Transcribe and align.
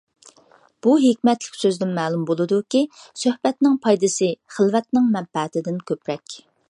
بۇ 0.85 0.93
ھېكمەتلىك 1.01 1.59
سۆزدىن 1.63 1.91
مەلۇم 1.97 2.23
بولىدۇكى، 2.29 2.81
سۆھبەتنىڭ 3.25 3.77
پايدىسى 3.85 4.31
خىلۋەتنىڭ 4.57 5.13
مەنپەئىتىدىن 5.19 5.79
كۆپرەك. 5.93 6.41